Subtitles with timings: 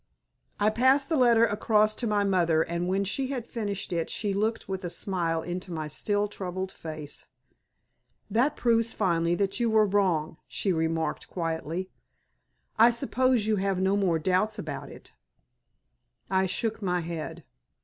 [0.59, 4.33] I passed the letter across to my mother, and when she had finished it she
[4.33, 7.27] looked with a smile into my still troubled face.
[8.27, 11.91] "That proves finally that you were wrong," she remarked, quietly.
[12.79, 15.13] "I suppose you have no more doubts about it?"
[16.31, 17.43] I shook my head.